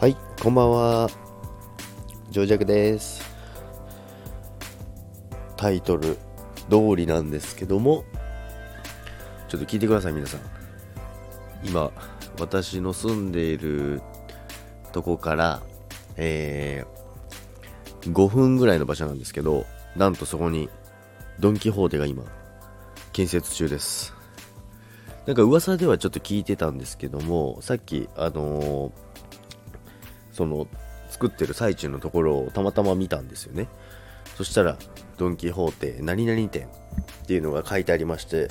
[0.00, 1.10] はいこんばんは。
[2.30, 3.22] ジョージャクです。
[5.58, 6.16] タイトル
[6.70, 8.04] 通りなんですけども、
[9.50, 10.40] ちょっと聞いてください、皆さん。
[11.64, 11.92] 今、
[12.38, 14.00] 私の住んでいる
[14.92, 15.60] とこから、
[16.16, 20.70] えー、5分ぐらいの場所なんですけど、なんとそこに、
[21.40, 22.24] ドン・キホーテが今、
[23.12, 24.14] 建設中です。
[25.26, 29.09] なんか噂ではちょっと聞いてたんですけども、さっき、あのー
[30.40, 30.66] その
[31.10, 33.68] 作ってる最中のところをたまたま見たんですよね。
[34.36, 34.78] そしたら
[35.18, 38.48] ドン・キホーテ何々店っていうのが書いてありまして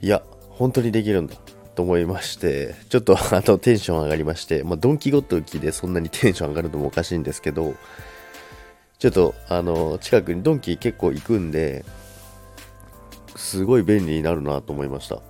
[0.00, 1.34] いや本当にできるんだ
[1.74, 7.74] と思いましてちょっとあのテンション上がりまして、まあ、ドン・キゴットキでそんなにテンション上がるのもおかしいんですけど
[9.00, 11.84] ちょっとあの近くにドンキ結構行くんで
[13.34, 15.20] すごい便利になるなと思いました。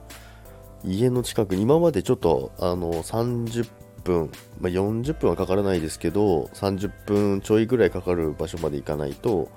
[0.84, 9.50] 家の近くに今までちょっとあの30分、まあ、40分はかからないですけど30分ちょいぐらいかかる場所まで行かないと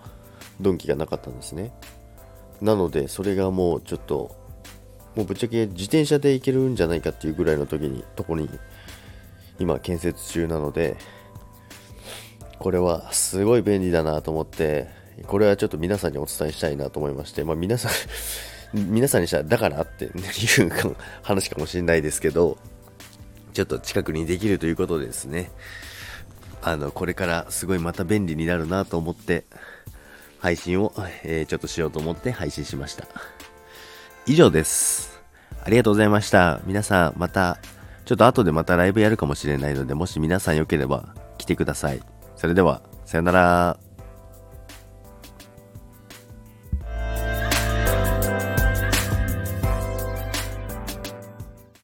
[0.60, 1.72] ドンキがなかったんですね。
[2.62, 4.36] なのでそれがもうちょっと
[5.16, 8.50] もうぶっちゃけ自転車で行けるんじゃないかっていうぐらいの時にとこに
[9.60, 10.98] 今建設中なので
[12.58, 14.88] これはすごい便利だなと思って
[15.28, 17.92] これはちょっと皆さんにお伝えしたいなと思いまして、まあ、皆さん
[18.74, 22.58] 皆さんにしたらだからっていう話かもしれないですけど
[23.60, 25.52] ちょっと近くにできるということですね。
[26.62, 29.44] あのこれからすごいまた便利になるなと思って
[30.40, 30.94] 配信を、
[31.26, 33.06] えーちょっとしようと思って配信しました。
[34.26, 35.20] 以上です。
[35.62, 36.62] ありがとうございました。
[36.64, 37.60] 皆さんまた
[38.06, 42.02] ちょっと後でまたライブやるかもしれないのでもし皆さんよければ来てください。
[42.38, 43.89] それではさよなら。